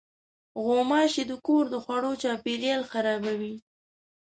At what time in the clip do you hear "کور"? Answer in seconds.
1.45-1.63